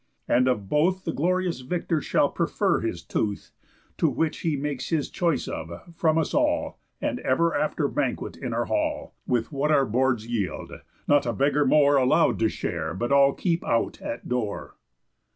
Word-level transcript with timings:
And 0.27 0.47
of 0.47 0.67
both 0.67 1.03
The 1.05 1.13
glorious 1.13 1.59
victor 1.59 2.01
shall 2.01 2.27
prefer 2.27 2.79
his 2.79 3.03
tooth, 3.03 3.51
To 3.99 4.09
which 4.09 4.39
he 4.39 4.55
makes 4.57 4.89
his 4.89 5.11
choice 5.11 5.47
of, 5.47 5.93
from 5.93 6.17
us 6.17 6.33
all, 6.33 6.79
And 6.99 7.19
ever 7.19 7.53
after 7.53 7.87
banquet 7.87 8.35
in 8.35 8.51
our 8.51 8.65
hall, 8.65 9.13
With 9.27 9.51
what 9.51 9.71
our 9.71 9.85
boards 9.85 10.25
yield; 10.25 10.71
not 11.07 11.27
a 11.27 11.33
beggar 11.33 11.67
more 11.67 11.97
Allow'd 11.97 12.39
to 12.39 12.49
share, 12.49 12.95
but 12.95 13.11
all 13.11 13.33
keep 13.33 13.63
out 13.63 14.01
at 14.01 14.27
door." 14.27 14.75